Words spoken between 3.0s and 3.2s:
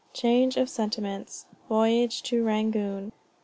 Mr.